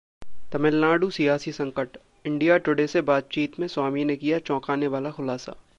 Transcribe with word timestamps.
तमिलनाडु 0.51 1.09
सियासी 1.09 1.51
संकट: 1.51 1.97
India 2.25 2.57
Today 2.59 2.87
से 2.87 3.01
बातचीत 3.11 3.59
में 3.59 3.67
स्वामी 3.67 4.05
ने 4.05 4.15
किया 4.15 4.39
चौंकाने 4.41 4.87
वाला 4.87 5.11
खुलासा 5.11 5.55